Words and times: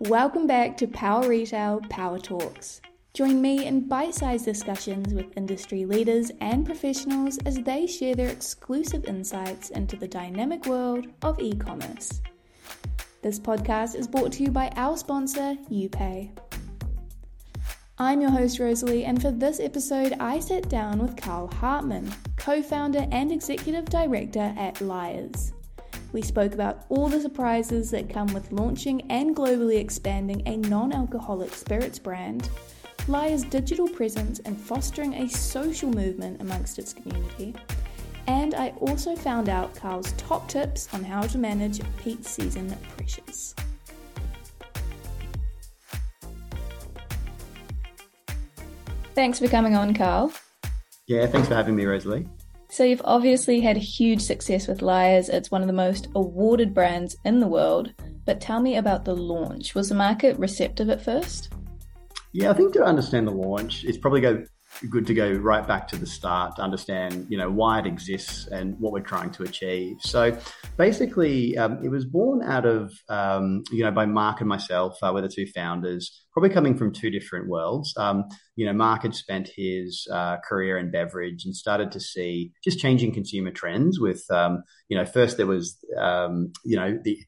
Welcome 0.00 0.46
back 0.46 0.76
to 0.76 0.86
Power 0.86 1.26
Retail 1.26 1.80
Power 1.88 2.18
Talks. 2.18 2.82
Join 3.14 3.40
me 3.40 3.64
in 3.64 3.88
bite 3.88 4.14
sized 4.14 4.44
discussions 4.44 5.14
with 5.14 5.34
industry 5.38 5.86
leaders 5.86 6.30
and 6.42 6.66
professionals 6.66 7.38
as 7.46 7.56
they 7.60 7.86
share 7.86 8.14
their 8.14 8.28
exclusive 8.28 9.06
insights 9.06 9.70
into 9.70 9.96
the 9.96 10.06
dynamic 10.06 10.66
world 10.66 11.06
of 11.22 11.40
e 11.40 11.56
commerce. 11.56 12.20
This 13.22 13.40
podcast 13.40 13.94
is 13.94 14.06
brought 14.06 14.32
to 14.32 14.42
you 14.42 14.50
by 14.50 14.70
our 14.76 14.98
sponsor, 14.98 15.56
YouPay. 15.70 16.30
I'm 17.96 18.20
your 18.20 18.30
host, 18.30 18.58
Rosalea, 18.58 19.06
and 19.06 19.22
for 19.22 19.30
this 19.30 19.60
episode, 19.60 20.12
I 20.20 20.40
sat 20.40 20.68
down 20.68 20.98
with 20.98 21.16
Carl 21.16 21.48
Hartmann, 21.48 22.12
co 22.36 22.60
founder 22.60 23.08
and 23.10 23.32
executive 23.32 23.86
director 23.86 24.52
at 24.58 24.82
Lyre's. 24.82 25.54
We 26.12 26.22
spoke 26.22 26.54
about 26.54 26.84
all 26.88 27.08
the 27.08 27.20
surprises 27.20 27.90
that 27.90 28.08
come 28.08 28.28
with 28.32 28.52
launching 28.52 29.10
and 29.10 29.36
globally 29.36 29.78
expanding 29.78 30.42
a 30.46 30.56
non 30.56 30.92
alcoholic 30.92 31.54
spirits 31.54 31.98
brand, 31.98 32.48
Lyre's 33.08 33.44
digital 33.44 33.88
presence 33.88 34.40
and 34.40 34.58
fostering 34.58 35.14
a 35.14 35.28
social 35.28 35.90
movement 35.90 36.40
amongst 36.40 36.78
its 36.78 36.92
community. 36.92 37.54
And 38.26 38.54
I 38.54 38.70
also 38.80 39.14
found 39.14 39.48
out 39.48 39.74
Carl's 39.76 40.12
top 40.12 40.48
tips 40.48 40.92
on 40.92 41.04
how 41.04 41.22
to 41.22 41.38
manage 41.38 41.80
peak 41.98 42.18
season 42.22 42.74
pressures. 42.96 43.54
Thanks 49.14 49.38
for 49.38 49.48
coming 49.48 49.76
on, 49.76 49.94
Carl. 49.94 50.32
Yeah, 51.06 51.26
thanks 51.26 51.48
for 51.48 51.54
having 51.54 51.76
me, 51.76 51.84
Rosalea. 51.84 52.28
So, 52.76 52.84
you've 52.84 53.00
obviously 53.06 53.62
had 53.62 53.78
huge 53.78 54.20
success 54.20 54.68
with 54.68 54.82
Lyre's. 54.82 55.30
It's 55.30 55.50
one 55.50 55.62
of 55.62 55.66
the 55.66 55.72
most 55.72 56.08
awarded 56.14 56.74
brands 56.74 57.16
in 57.24 57.40
the 57.40 57.46
world. 57.46 57.94
But 58.26 58.38
tell 58.38 58.60
me 58.60 58.76
about 58.76 59.06
the 59.06 59.16
launch. 59.16 59.74
Was 59.74 59.88
the 59.88 59.94
market 59.94 60.38
receptive 60.38 60.90
at 60.90 61.02
first? 61.02 61.54
Yeah, 62.34 62.50
I 62.50 62.52
think 62.52 62.74
to 62.74 62.84
understand 62.84 63.28
the 63.28 63.32
launch, 63.32 63.82
it's 63.84 63.96
probably 63.96 64.20
go 64.20 64.44
good 64.90 65.06
to 65.06 65.14
go 65.14 65.32
right 65.32 65.66
back 65.66 65.88
to 65.88 65.96
the 65.96 66.06
start 66.06 66.56
to 66.56 66.62
understand, 66.62 67.26
you 67.28 67.38
know, 67.38 67.50
why 67.50 67.78
it 67.78 67.86
exists 67.86 68.46
and 68.46 68.78
what 68.78 68.92
we're 68.92 69.00
trying 69.00 69.30
to 69.30 69.42
achieve. 69.42 69.96
So, 70.00 70.36
basically, 70.76 71.56
um, 71.56 71.84
it 71.84 71.88
was 71.88 72.04
born 72.04 72.42
out 72.42 72.66
of, 72.66 72.92
um, 73.08 73.62
you 73.70 73.82
know, 73.82 73.90
by 73.90 74.06
Mark 74.06 74.40
and 74.40 74.48
myself. 74.48 74.98
Uh, 75.02 75.10
we're 75.14 75.22
the 75.22 75.28
two 75.28 75.46
founders, 75.46 76.24
probably 76.32 76.50
coming 76.50 76.76
from 76.76 76.92
two 76.92 77.10
different 77.10 77.48
worlds. 77.48 77.94
Um, 77.96 78.24
you 78.54 78.66
know, 78.66 78.72
Mark 78.72 79.02
had 79.02 79.14
spent 79.14 79.50
his 79.54 80.06
uh, 80.12 80.36
career 80.48 80.78
in 80.78 80.90
beverage 80.90 81.44
and 81.44 81.54
started 81.54 81.92
to 81.92 82.00
see 82.00 82.52
just 82.62 82.78
changing 82.78 83.12
consumer 83.12 83.50
trends. 83.50 84.00
With, 84.00 84.24
um, 84.30 84.62
you 84.88 84.96
know, 84.96 85.04
first 85.04 85.36
there 85.36 85.46
was, 85.46 85.76
um, 85.98 86.52
you 86.64 86.76
know, 86.76 86.98
the 87.02 87.18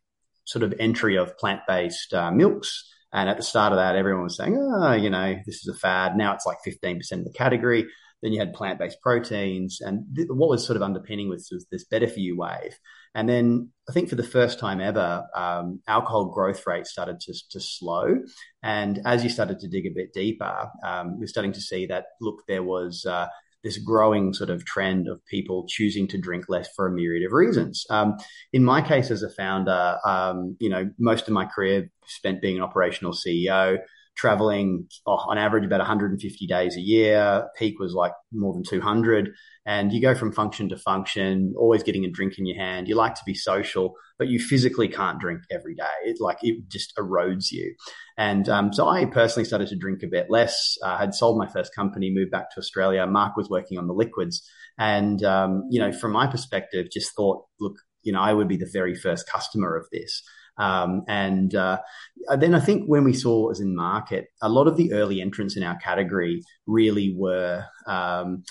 sort 0.45 0.63
of 0.63 0.75
entry 0.81 1.17
of 1.17 1.37
plant-based 1.37 2.15
uh, 2.15 2.31
milks 2.31 2.85
and 3.13 3.29
at 3.29 3.37
the 3.37 3.43
start 3.43 3.73
of 3.73 3.79
that, 3.79 3.97
everyone 3.97 4.25
was 4.25 4.37
saying, 4.37 4.59
oh, 4.59 4.93
you 4.93 5.11
know, 5.11 5.37
this 5.47 5.57
is 5.57 5.69
a 5.69 5.79
fad. 5.79 6.17
Now 6.17 6.35
it's 6.35 6.47
like 6.47 6.59
15% 6.67 7.01
of 7.13 7.25
the 7.25 7.33
category. 7.33 7.87
Then 8.23 8.33
you 8.33 8.39
had 8.41 8.53
plant 8.53 8.79
based 8.79 9.01
proteins. 9.01 9.81
And 9.81 10.05
th- 10.15 10.29
what 10.31 10.51
was 10.51 10.67
sort 10.67 10.77
of 10.77 10.83
underpinning 10.83 11.29
was, 11.29 11.49
was 11.51 11.67
this 11.71 11.85
better 11.85 12.07
for 12.09 12.19
you 12.19 12.37
wave. 12.37 12.79
And 13.15 13.29
then 13.29 13.71
I 13.89 13.93
think 13.93 14.11
for 14.11 14.17
the 14.17 14.23
first 14.23 14.59
time 14.59 14.81
ever, 14.81 15.25
um, 15.35 15.81
alcohol 15.87 16.27
growth 16.27 16.67
rate 16.67 16.87
started 16.87 17.21
to, 17.21 17.35
to 17.51 17.61
slow. 17.61 18.17
And 18.63 19.01
as 19.07 19.25
you 19.25 19.31
started 19.31 19.61
to 19.61 19.69
dig 19.69 19.87
a 19.87 19.95
bit 19.95 20.13
deeper, 20.13 20.71
um, 20.85 21.19
we're 21.19 21.29
starting 21.29 21.53
to 21.53 21.61
see 21.61 21.87
that, 21.87 22.07
look, 22.21 22.43
there 22.47 22.63
was, 22.63 23.07
uh, 23.07 23.29
this 23.65 23.79
growing 23.79 24.33
sort 24.33 24.51
of 24.51 24.65
trend 24.65 25.09
of 25.09 25.25
people 25.27 25.67
choosing 25.69 26.07
to 26.09 26.19
drink 26.19 26.45
less 26.49 26.69
for 26.75 26.87
a 26.87 26.93
myriad 26.93 27.27
of 27.27 27.33
reasons. 27.33 27.85
Um, 27.91 28.17
in 28.53 28.65
my 28.65 28.81
case, 28.81 29.11
as 29.11 29.23
a 29.23 29.31
founder, 29.31 29.99
um, 30.05 30.57
you 30.61 30.69
know, 30.69 30.91
most 30.99 31.27
of 31.27 31.35
my 31.35 31.45
career 31.45 31.91
spent 32.07 32.41
being 32.41 32.57
an 32.57 32.63
operational 32.63 33.13
CEO, 33.13 33.79
traveling 34.19 34.89
oh, 35.07 35.13
on 35.13 35.39
average 35.39 35.65
about 35.65 35.79
150 35.79 36.47
days 36.47 36.77
a 36.77 36.81
year. 36.81 37.49
Peak 37.57 37.79
was 37.79 37.95
like 37.95 38.13
more 38.33 38.53
than 38.53 38.65
200. 38.65 39.31
And 39.65 39.93
you 39.93 40.03
go 40.03 40.15
from 40.15 40.33
function 40.33 40.69
to 40.71 40.77
function, 40.77 41.55
always 41.57 41.85
getting 41.85 42.05
a 42.05 42.11
drink 42.11 42.35
in 42.37 42.45
your 42.45 42.57
hand. 42.57 42.89
You 42.89 42.97
like 42.97 43.15
to 43.15 43.23
be 43.25 43.35
social, 43.35 43.95
but 44.19 44.27
you 44.29 44.41
physically 44.41 44.89
can't 44.89 45.21
drink 45.21 45.43
every 45.51 45.75
day. 45.75 45.85
It 46.05 46.17
like 46.21 46.39
it 46.43 46.69
just 46.69 46.97
erodes 46.97 47.53
you. 47.53 47.75
And 48.17 48.49
um, 48.49 48.73
so 48.73 48.89
I 48.89 49.05
personally 49.05 49.45
started 49.45 49.69
to 49.69 49.77
drink 49.77 50.03
a 50.03 50.09
bit 50.09 50.27
less. 50.29 50.77
I 50.83 50.95
uh, 50.95 50.99
had 50.99 51.15
sold 51.15 51.39
my 51.39 51.47
first 51.47 51.75
company, 51.75 52.11
moved 52.13 52.33
back 52.33 52.51
to 52.51 52.59
Australia. 52.59 53.07
Mark 53.07 53.37
was 53.37 53.49
working 53.49 53.79
on 53.79 53.87
the 53.87 53.95
liquids. 53.95 54.43
And, 54.79 55.23
um, 55.23 55.69
you 55.71 55.81
know, 55.81 55.93
from 55.93 56.13
my 56.13 56.27
perspective, 56.27 56.89
just 56.93 57.15
thought, 57.15 57.45
look, 57.61 57.75
you 58.03 58.13
know, 58.13 58.21
I 58.21 58.33
would 58.33 58.49
be 58.49 58.57
the 58.57 58.71
very 58.73 58.95
first 58.97 59.29
customer 59.29 59.77
of 59.77 59.87
this. 59.93 60.23
Um, 60.59 61.03
and 61.09 61.55
uh, 61.55 61.79
then 62.39 62.55
I 62.55 62.61
think 62.61 62.85
when 62.87 63.05
we 63.05 63.13
saw 63.13 63.51
as 63.51 63.61
in 63.61 63.75
market, 63.75 64.27
a 64.43 64.49
lot 64.49 64.67
of 64.67 64.77
the 64.77 64.93
early 64.93 65.21
entrants 65.21 65.57
in 65.57 65.63
our 65.63 65.79
category 65.79 66.43
really 66.67 67.15
were 67.17 67.65
um, 67.87 68.43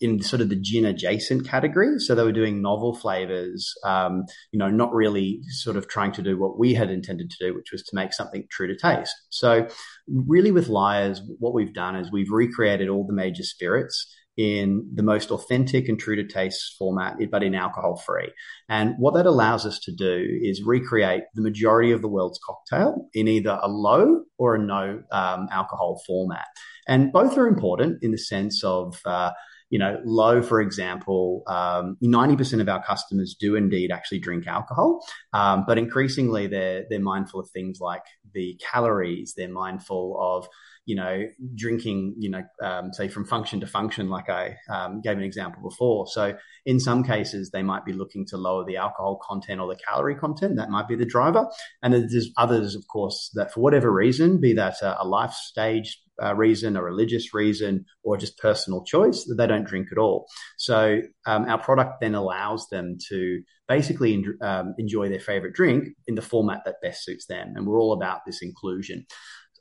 in 0.00 0.20
sort 0.20 0.42
of 0.42 0.48
the 0.48 0.60
gin 0.60 0.84
adjacent 0.84 1.46
category. 1.46 1.98
So 1.98 2.14
they 2.14 2.22
were 2.22 2.32
doing 2.32 2.60
novel 2.60 2.94
flavors, 2.94 3.72
um, 3.84 4.24
you 4.52 4.58
know, 4.58 4.70
not 4.70 4.92
really 4.92 5.40
sort 5.48 5.76
of 5.76 5.88
trying 5.88 6.12
to 6.12 6.22
do 6.22 6.38
what 6.38 6.58
we 6.58 6.74
had 6.74 6.90
intended 6.90 7.30
to 7.30 7.46
do, 7.46 7.54
which 7.54 7.72
was 7.72 7.82
to 7.84 7.96
make 7.96 8.12
something 8.12 8.46
true 8.50 8.66
to 8.66 8.76
taste. 8.76 9.14
So 9.30 9.66
really 10.08 10.52
with 10.52 10.68
Lyre's, 10.68 11.22
what 11.38 11.54
we've 11.54 11.74
done 11.74 11.96
is 11.96 12.12
we've 12.12 12.30
recreated 12.30 12.88
all 12.88 13.06
the 13.06 13.14
major 13.14 13.42
spirits 13.42 14.14
in 14.36 14.90
the 14.94 15.02
most 15.02 15.30
authentic 15.30 15.88
and 15.88 15.98
true 15.98 16.16
to 16.16 16.24
taste 16.24 16.74
format, 16.78 17.16
but 17.30 17.42
in 17.42 17.54
alcohol 17.54 17.96
free. 17.96 18.30
And 18.68 18.94
what 18.98 19.14
that 19.14 19.26
allows 19.26 19.64
us 19.64 19.78
to 19.80 19.92
do 19.92 20.26
is 20.42 20.62
recreate 20.62 21.24
the 21.34 21.42
majority 21.42 21.92
of 21.92 22.02
the 22.02 22.08
world's 22.08 22.38
cocktail 22.44 23.08
in 23.14 23.28
either 23.28 23.58
a 23.62 23.68
low 23.68 24.24
or 24.38 24.54
a 24.54 24.58
no 24.58 25.02
um, 25.10 25.48
alcohol 25.50 26.02
format. 26.06 26.46
And 26.86 27.12
both 27.12 27.36
are 27.38 27.46
important 27.46 28.02
in 28.02 28.10
the 28.10 28.18
sense 28.18 28.62
of, 28.62 29.00
uh, 29.06 29.32
you 29.70 29.78
know, 29.78 30.00
low, 30.04 30.42
for 30.42 30.60
example, 30.60 31.42
um, 31.48 31.96
90% 32.04 32.60
of 32.60 32.68
our 32.68 32.84
customers 32.84 33.34
do 33.38 33.56
indeed 33.56 33.90
actually 33.90 34.20
drink 34.20 34.46
alcohol. 34.46 35.04
Um, 35.32 35.64
but 35.66 35.78
increasingly 35.78 36.46
they're, 36.46 36.84
they're 36.88 37.00
mindful 37.00 37.40
of 37.40 37.50
things 37.50 37.78
like 37.80 38.04
the 38.32 38.60
calories. 38.70 39.34
They're 39.36 39.48
mindful 39.48 40.16
of, 40.20 40.48
you 40.86 40.94
know, 40.94 41.24
drinking, 41.56 42.14
you 42.16 42.30
know, 42.30 42.42
um, 42.62 42.92
say 42.92 43.08
from 43.08 43.26
function 43.26 43.60
to 43.60 43.66
function, 43.66 44.08
like 44.08 44.30
I 44.30 44.56
um, 44.70 45.00
gave 45.00 45.16
an 45.18 45.24
example 45.24 45.68
before. 45.68 46.06
So 46.06 46.36
in 46.64 46.78
some 46.78 47.02
cases, 47.02 47.50
they 47.50 47.62
might 47.62 47.84
be 47.84 47.92
looking 47.92 48.24
to 48.26 48.36
lower 48.36 48.64
the 48.64 48.76
alcohol 48.76 49.20
content 49.20 49.60
or 49.60 49.66
the 49.66 49.80
calorie 49.88 50.14
content. 50.14 50.56
That 50.56 50.70
might 50.70 50.86
be 50.86 50.94
the 50.94 51.04
driver. 51.04 51.48
And 51.82 51.92
there's 51.92 52.30
others, 52.38 52.76
of 52.76 52.86
course, 52.86 53.30
that 53.34 53.52
for 53.52 53.60
whatever 53.60 53.92
reason, 53.92 54.40
be 54.40 54.52
that 54.54 54.80
a, 54.80 55.02
a 55.02 55.04
life 55.04 55.32
stage 55.32 56.00
uh, 56.22 56.34
reason, 56.34 56.76
a 56.76 56.82
religious 56.82 57.34
reason, 57.34 57.84
or 58.04 58.16
just 58.16 58.38
personal 58.38 58.84
choice, 58.84 59.24
that 59.24 59.34
they 59.34 59.46
don't 59.46 59.66
drink 59.66 59.88
at 59.90 59.98
all. 59.98 60.26
So 60.56 61.02
um, 61.26 61.46
our 61.46 61.58
product 61.58 62.00
then 62.00 62.14
allows 62.14 62.68
them 62.68 62.96
to 63.08 63.42
basically 63.68 64.24
um, 64.40 64.74
enjoy 64.78 65.08
their 65.08 65.20
favorite 65.20 65.54
drink 65.54 65.88
in 66.06 66.14
the 66.14 66.22
format 66.22 66.62
that 66.64 66.80
best 66.80 67.04
suits 67.04 67.26
them. 67.26 67.54
And 67.56 67.66
we're 67.66 67.80
all 67.80 67.92
about 67.92 68.20
this 68.24 68.40
inclusion. 68.40 69.04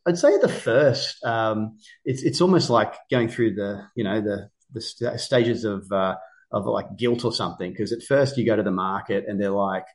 I'd 0.07 0.17
say 0.17 0.37
the 0.37 0.47
first, 0.47 1.23
um, 1.25 1.77
it's 2.03 2.23
it's 2.23 2.41
almost 2.41 2.69
like 2.69 2.93
going 3.09 3.27
through 3.27 3.55
the 3.55 3.87
you 3.95 4.03
know 4.03 4.21
the 4.21 4.49
the 4.71 4.81
st- 4.81 5.19
stages 5.19 5.63
of 5.63 5.91
uh, 5.91 6.15
of 6.51 6.65
like 6.65 6.95
guilt 6.97 7.25
or 7.25 7.33
something 7.33 7.71
because 7.71 7.91
at 7.91 8.03
first 8.03 8.37
you 8.37 8.45
go 8.45 8.55
to 8.55 8.63
the 8.63 8.71
market 8.71 9.25
and 9.27 9.41
they're 9.41 9.49
like, 9.49 9.85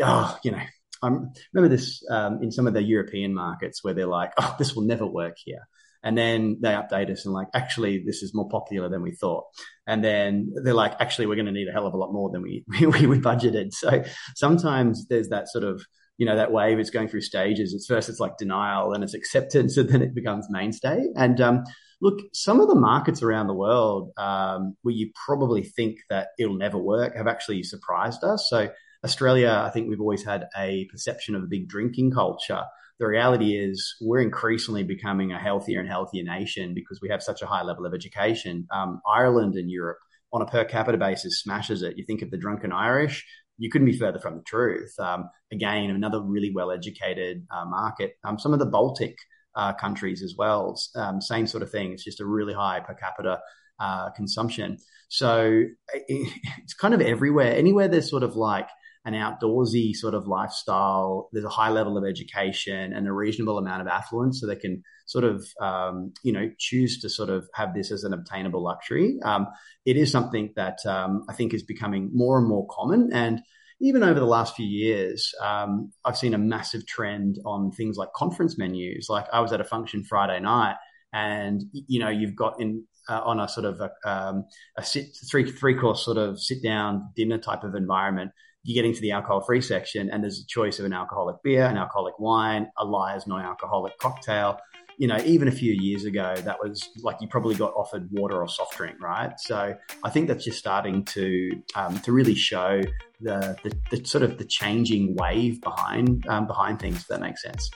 oh, 0.00 0.38
you 0.44 0.52
know, 0.52 0.62
I 1.02 1.08
remember 1.52 1.74
this 1.74 2.02
um, 2.10 2.42
in 2.42 2.50
some 2.50 2.66
of 2.66 2.74
the 2.74 2.82
European 2.82 3.34
markets 3.34 3.82
where 3.82 3.94
they're 3.94 4.06
like, 4.06 4.32
oh, 4.38 4.54
this 4.58 4.74
will 4.74 4.84
never 4.84 5.06
work 5.06 5.36
here. 5.44 5.66
And 6.02 6.16
then 6.16 6.58
they 6.60 6.70
update 6.70 7.10
us 7.10 7.24
and 7.24 7.34
like, 7.34 7.48
actually, 7.52 8.04
this 8.06 8.22
is 8.22 8.32
more 8.32 8.48
popular 8.48 8.88
than 8.88 9.02
we 9.02 9.12
thought. 9.12 9.44
And 9.88 10.04
then 10.04 10.52
they're 10.62 10.74
like, 10.74 10.94
actually, 11.00 11.26
we're 11.26 11.34
going 11.34 11.46
to 11.46 11.52
need 11.52 11.68
a 11.68 11.72
hell 11.72 11.86
of 11.86 11.94
a 11.94 11.96
lot 11.96 12.12
more 12.12 12.30
than 12.30 12.42
we, 12.42 12.64
we, 12.80 13.06
we 13.06 13.18
budgeted. 13.18 13.72
So 13.72 14.04
sometimes 14.36 15.06
there's 15.08 15.30
that 15.30 15.48
sort 15.48 15.64
of, 15.64 15.84
you 16.18 16.26
know, 16.26 16.36
that 16.36 16.52
wave 16.52 16.78
is 16.78 16.90
going 16.90 17.08
through 17.08 17.20
stages. 17.20 17.74
It's 17.74 17.86
first, 17.86 18.08
it's 18.08 18.20
like 18.20 18.38
denial 18.38 18.92
and 18.92 19.04
it's 19.04 19.14
acceptance 19.14 19.76
and 19.76 19.88
then 19.88 20.02
it 20.02 20.14
becomes 20.14 20.46
mainstay. 20.50 21.06
And, 21.16 21.40
um, 21.40 21.64
look, 22.00 22.18
some 22.32 22.60
of 22.60 22.68
the 22.68 22.74
markets 22.74 23.22
around 23.22 23.46
the 23.46 23.54
world, 23.54 24.10
um, 24.16 24.76
where 24.82 24.94
you 24.94 25.10
probably 25.26 25.62
think 25.62 25.98
that 26.10 26.28
it'll 26.38 26.56
never 26.56 26.78
work 26.78 27.16
have 27.16 27.26
actually 27.26 27.62
surprised 27.62 28.22
us. 28.24 28.46
So 28.50 28.70
Australia, 29.04 29.62
I 29.64 29.70
think 29.70 29.88
we've 29.88 30.00
always 30.00 30.24
had 30.24 30.46
a 30.58 30.86
perception 30.90 31.34
of 31.34 31.42
a 31.42 31.46
big 31.46 31.68
drinking 31.68 32.12
culture. 32.12 32.62
The 32.98 33.06
reality 33.06 33.56
is 33.56 33.94
we're 34.00 34.20
increasingly 34.20 34.82
becoming 34.82 35.32
a 35.32 35.38
healthier 35.38 35.80
and 35.80 35.88
healthier 35.88 36.24
nation 36.24 36.72
because 36.74 37.00
we 37.02 37.10
have 37.10 37.22
such 37.22 37.42
a 37.42 37.46
high 37.46 37.62
level 37.62 37.84
of 37.84 37.92
education. 37.94 38.66
Um, 38.72 39.00
Ireland 39.06 39.54
and 39.54 39.70
Europe 39.70 39.98
on 40.32 40.42
a 40.42 40.46
per 40.46 40.64
capita 40.64 40.96
basis 40.98 41.40
smashes 41.40 41.82
it. 41.82 41.96
You 41.96 42.04
think 42.06 42.22
of 42.22 42.30
the 42.30 42.38
drunken 42.38 42.72
Irish, 42.72 43.26
you 43.58 43.70
couldn't 43.70 43.86
be 43.86 43.98
further 43.98 44.18
from 44.18 44.36
the 44.36 44.42
truth. 44.42 44.94
Um, 44.98 45.30
again, 45.52 45.90
another 45.90 46.20
really 46.20 46.52
well 46.54 46.70
educated 46.70 47.46
uh, 47.50 47.64
market. 47.64 48.16
Um, 48.24 48.38
some 48.38 48.52
of 48.52 48.58
the 48.58 48.66
Baltic 48.66 49.16
uh, 49.54 49.72
countries 49.72 50.22
as 50.22 50.34
well, 50.36 50.78
um, 50.96 51.20
same 51.20 51.46
sort 51.46 51.62
of 51.62 51.70
thing. 51.70 51.92
It's 51.92 52.04
just 52.04 52.20
a 52.20 52.26
really 52.26 52.54
high 52.54 52.80
per 52.80 52.94
capita 52.94 53.40
uh, 53.80 54.10
consumption. 54.10 54.78
So 55.08 55.64
it, 55.94 56.32
it's 56.62 56.74
kind 56.74 56.94
of 56.94 57.00
everywhere. 57.00 57.54
Anywhere 57.54 57.88
there's 57.88 58.10
sort 58.10 58.22
of 58.22 58.36
like 58.36 58.68
an 59.06 59.14
outdoorsy 59.14 59.94
sort 59.94 60.12
of 60.12 60.26
lifestyle. 60.26 61.30
There's 61.32 61.44
a 61.44 61.48
high 61.48 61.70
level 61.70 61.96
of 61.96 62.04
education 62.04 62.92
and 62.92 63.08
a 63.08 63.12
reasonable 63.12 63.56
amount 63.56 63.80
of 63.80 63.88
affluence, 63.88 64.40
so 64.40 64.46
they 64.46 64.56
can 64.56 64.82
sort 65.06 65.24
of 65.24 65.46
um, 65.60 66.12
you 66.22 66.32
know 66.32 66.50
choose 66.58 67.00
to 67.00 67.08
sort 67.08 67.30
of 67.30 67.48
have 67.54 67.72
this 67.72 67.90
as 67.90 68.04
an 68.04 68.12
obtainable 68.12 68.62
luxury. 68.62 69.18
Um, 69.24 69.46
it 69.86 69.96
is 69.96 70.12
something 70.12 70.52
that 70.56 70.84
um, 70.84 71.24
I 71.28 71.32
think 71.32 71.54
is 71.54 71.62
becoming 71.62 72.10
more 72.12 72.38
and 72.38 72.46
more 72.46 72.66
common 72.68 73.10
and 73.12 73.40
even 73.80 74.02
over 74.02 74.18
the 74.18 74.26
last 74.26 74.56
few 74.56 74.66
years, 74.66 75.34
um, 75.42 75.92
I've 76.04 76.16
seen 76.16 76.32
a 76.34 76.38
massive 76.38 76.86
trend 76.86 77.38
on 77.44 77.72
things 77.72 77.96
like 77.98 78.12
conference 78.14 78.56
menus. 78.56 79.08
Like 79.10 79.26
I 79.32 79.40
was 79.40 79.52
at 79.52 79.60
a 79.60 79.64
function 79.64 80.02
Friday 80.02 80.40
night, 80.40 80.76
and 81.12 81.62
you 81.72 82.00
know 82.00 82.08
you've 82.08 82.36
got 82.36 82.60
in 82.60 82.84
uh, 83.08 83.20
on 83.24 83.38
a 83.38 83.48
sort 83.48 83.66
of 83.66 83.80
a, 83.80 83.90
um, 84.10 84.44
a 84.76 84.82
sit, 84.82 85.08
three 85.30 85.50
three 85.50 85.76
course 85.76 86.04
sort 86.04 86.16
of 86.16 86.40
sit 86.40 86.62
down 86.62 87.10
dinner 87.14 87.38
type 87.38 87.64
of 87.64 87.74
environment. 87.74 88.30
You 88.66 88.74
get 88.74 88.84
into 88.84 89.00
the 89.00 89.12
alcohol 89.12 89.42
free 89.42 89.60
section, 89.60 90.10
and 90.10 90.24
there's 90.24 90.40
a 90.40 90.46
choice 90.46 90.80
of 90.80 90.86
an 90.86 90.92
alcoholic 90.92 91.36
beer, 91.44 91.66
an 91.66 91.76
alcoholic 91.76 92.18
wine, 92.18 92.68
a 92.76 92.84
Lyre's 92.84 93.24
non 93.24 93.40
alcoholic 93.40 93.96
cocktail. 93.98 94.58
You 94.98 95.06
know, 95.06 95.18
even 95.24 95.46
a 95.46 95.52
few 95.52 95.72
years 95.72 96.04
ago, 96.04 96.34
that 96.38 96.56
was 96.60 96.88
like 97.00 97.16
you 97.20 97.28
probably 97.28 97.54
got 97.54 97.72
offered 97.74 98.08
water 98.10 98.42
or 98.42 98.48
soft 98.48 98.76
drink, 98.76 99.00
right? 99.00 99.38
So 99.38 99.76
I 100.02 100.10
think 100.10 100.26
that's 100.26 100.44
just 100.44 100.58
starting 100.58 101.04
to 101.04 101.62
um, 101.76 102.00
to 102.00 102.10
really 102.10 102.34
show 102.34 102.82
the, 103.20 103.56
the, 103.62 103.96
the 103.96 104.04
sort 104.04 104.24
of 104.24 104.36
the 104.36 104.44
changing 104.44 105.14
wave 105.14 105.60
behind 105.60 106.26
um, 106.26 106.48
behind 106.48 106.80
things. 106.80 106.96
If 106.96 107.06
that 107.06 107.20
makes 107.20 107.42
sense. 107.42 107.70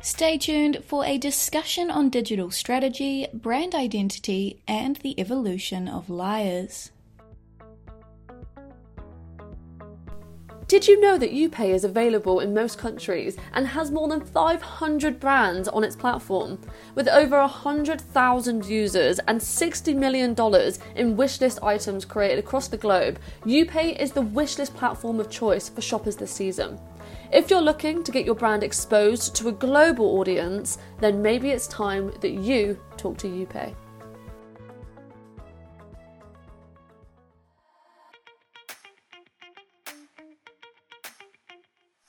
Stay 0.00 0.38
tuned 0.38 0.82
for 0.86 1.04
a 1.04 1.18
discussion 1.18 1.90
on 1.90 2.08
digital 2.08 2.50
strategy, 2.50 3.28
brand 3.34 3.74
identity, 3.74 4.62
and 4.66 4.96
the 4.96 5.20
evolution 5.20 5.86
of 5.86 6.08
Lyre's. 6.08 6.92
Did 10.72 10.88
you 10.88 10.98
know 11.02 11.18
that 11.18 11.34
YouPay 11.34 11.74
is 11.74 11.84
available 11.84 12.40
in 12.40 12.54
most 12.54 12.78
countries 12.78 13.36
and 13.52 13.66
has 13.66 13.90
more 13.90 14.08
than 14.08 14.24
500 14.24 15.20
brands 15.20 15.68
on 15.68 15.84
its 15.84 15.94
platform? 15.94 16.58
With 16.94 17.08
over 17.08 17.38
100,000 17.40 18.64
users 18.64 19.18
and 19.28 19.38
$60 19.38 19.94
million 19.94 20.30
in 20.30 21.14
wishlist 21.14 21.62
items 21.62 22.06
created 22.06 22.38
across 22.38 22.68
the 22.68 22.78
globe, 22.78 23.18
YouPay 23.44 24.00
is 24.00 24.12
the 24.12 24.22
wishlist 24.22 24.74
platform 24.74 25.20
of 25.20 25.28
choice 25.28 25.68
for 25.68 25.82
shoppers 25.82 26.16
this 26.16 26.32
season. 26.32 26.80
If 27.30 27.50
you're 27.50 27.60
looking 27.60 28.02
to 28.02 28.10
get 28.10 28.24
your 28.24 28.34
brand 28.34 28.64
exposed 28.64 29.36
to 29.36 29.48
a 29.48 29.52
global 29.52 30.18
audience, 30.20 30.78
then 31.00 31.20
maybe 31.20 31.50
it's 31.50 31.66
time 31.66 32.14
that 32.22 32.32
you 32.32 32.80
talk 32.96 33.18
to 33.18 33.26
YouPay. 33.26 33.74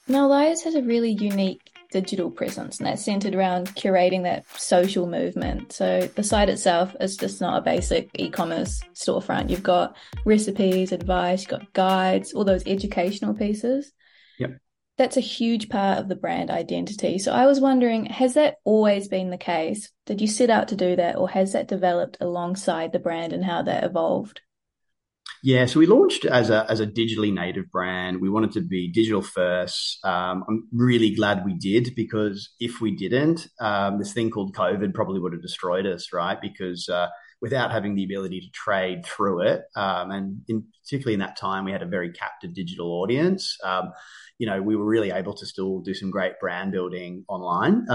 Now, 0.08 0.28
Lyre's 0.28 0.62
has 0.64 0.76
a 0.76 0.82
really 0.82 1.12
unique 1.12 1.72
digital 1.92 2.32
presence, 2.32 2.80
and 2.80 2.88
that's 2.88 3.06
centered 3.06 3.36
around 3.36 3.68
curating 3.76 4.24
that 4.24 4.46
social 4.60 5.08
movement. 5.08 5.72
So 5.72 6.10
the 6.16 6.24
site 6.24 6.50
itself 6.50 6.96
is 7.00 7.18
just 7.18 7.40
not 7.40 7.60
a 7.60 7.62
basic 7.62 8.10
e-commerce 8.16 8.82
storefront. 8.94 9.50
You've 9.50 9.64
got 9.64 9.96
recipes, 10.26 10.92
advice, 10.92 11.42
you've 11.42 11.60
got 11.60 11.74
guides, 11.74 12.34
all 12.34 12.46
those 12.46 12.66
educational 12.66 13.34
pieces. 13.34 13.94
Yep 14.40 14.60
that's 14.98 15.18
a 15.18 15.22
huge 15.22 15.70
part 15.70 15.98
of 15.98 16.08
the 16.08 16.16
brand 16.16 16.52
identity. 16.52 17.18
So 17.18 17.32
I 17.32 17.46
was 17.46 17.60
wondering, 17.60 18.06
has 18.06 18.36
that 18.36 18.58
always 18.64 19.08
been 19.08 19.32
the 19.32 19.38
case? 19.38 19.92
Did 20.06 20.22
you 20.22 20.28
set 20.28 20.50
out 20.50 20.68
to 20.68 20.76
do 20.76 20.96
that, 20.96 21.16
or 21.16 21.30
has 21.30 21.54
that 21.54 21.68
developed 21.68 22.18
alongside 22.22 22.92
the 22.92 23.00
brand 23.00 23.34
and 23.34 23.44
how 23.44 23.64
that 23.64 23.84
evolved? 23.84 24.42
Yeah, 25.46 25.66
so 25.66 25.80
we 25.80 25.88
launched 25.88 26.24
as 26.24 26.50
a 26.50 26.66
as 26.72 26.80
a 26.80 26.88
digitally 26.88 27.34
native 27.34 27.70
brand. 27.70 28.22
We 28.22 28.30
wanted 28.30 28.54
to 28.54 28.62
be 28.62 28.90
digital 28.90 29.22
first. 29.22 30.00
Um, 30.06 30.46
I'm 30.48 30.70
really 30.72 31.14
glad 31.14 31.44
we 31.44 31.54
did 31.54 31.94
because 31.98 32.54
if 32.62 32.80
we 32.80 32.96
didn't, 32.96 33.50
um, 33.60 34.00
this 34.00 34.14
thing 34.14 34.32
called 34.32 34.56
COVID 34.56 34.94
probably 34.94 35.20
would 35.20 35.34
have 35.34 35.42
destroyed 35.42 35.86
us, 35.86 36.14
right? 36.14 36.40
Because 36.40 36.88
uh, 36.88 37.10
without 37.42 37.72
having 37.72 37.94
the 37.94 38.06
ability 38.06 38.40
to 38.40 38.50
trade 38.52 39.06
through 39.06 39.42
it, 39.42 39.64
um, 39.76 40.12
and 40.12 40.42
in, 40.48 40.64
particularly 40.82 41.16
in 41.16 41.20
that 41.20 41.36
time, 41.36 41.66
we 41.66 41.74
had 41.74 41.84
a 41.84 41.88
very 41.88 42.14
captive 42.14 42.54
digital 42.54 43.02
audience. 43.02 43.58
Um, 43.66 43.92
you 44.38 44.48
know, 44.48 44.62
we 44.62 44.78
were 44.78 44.86
really 44.86 45.12
able 45.12 45.34
to 45.34 45.46
still 45.46 45.82
do 45.82 45.94
some 45.94 46.10
great 46.10 46.40
brand 46.40 46.72
building 46.72 47.26
online. 47.28 47.86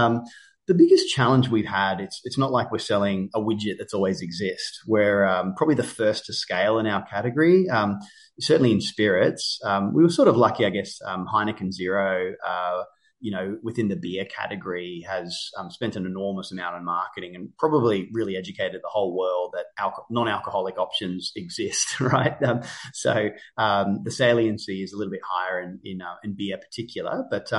The 0.69 0.75
biggest 0.75 1.09
challenge 1.09 1.49
we've 1.49 1.65
had, 1.65 1.99
it's 1.99 2.21
it's 2.25 2.37
not 2.37 2.51
like 2.51 2.71
we're 2.71 2.77
selling 2.77 3.31
a 3.33 3.41
widget 3.41 3.79
that's 3.79 3.95
always 3.95 4.21
exist. 4.21 4.81
We're 4.85 5.25
um, 5.25 5.55
probably 5.55 5.73
the 5.73 5.81
first 5.81 6.27
to 6.27 6.33
scale 6.33 6.77
in 6.77 6.85
our 6.85 7.03
category. 7.07 7.67
Um, 7.67 7.97
certainly 8.39 8.71
in 8.71 8.79
spirits, 8.79 9.59
um, 9.65 9.95
we 9.95 10.03
were 10.03 10.11
sort 10.11 10.27
of 10.27 10.37
lucky, 10.37 10.67
I 10.67 10.69
guess. 10.69 10.99
Um, 11.03 11.25
Heineken 11.25 11.71
Zero. 11.71 12.35
Uh, 12.47 12.83
you 13.19 13.31
know, 13.31 13.57
within 13.63 13.87
the 13.87 13.95
beer 13.95 14.25
category 14.25 15.03
has 15.09 15.49
um, 15.57 15.71
spent 15.71 15.95
an 15.95 16.05
enormous 16.05 16.51
amount 16.51 16.75
on 16.75 16.85
marketing 16.85 17.35
and 17.35 17.49
probably 17.57 18.07
really 18.13 18.37
educated 18.37 18.79
the 18.83 18.89
whole 18.89 19.17
world 19.17 19.55
that 19.55 19.65
alco- 19.83 20.05
non-alcoholic 20.11 20.77
options 20.77 21.31
exist, 21.35 21.99
right? 21.99 22.41
Um, 22.43 22.61
so 22.93 23.31
the 23.57 24.11
saliency 24.11 24.83
is 24.83 24.93
a 24.93 24.97
little 24.97 25.11
bit 25.11 25.21
higher 25.27 25.59
in 25.61 25.79
in, 25.83 26.01
uh, 26.03 26.13
in 26.23 26.35
beer 26.37 26.59
particular, 26.59 27.25
but 27.31 27.51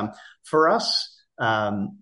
for 0.44 0.68
us, 0.68 1.12
um, 1.40 1.98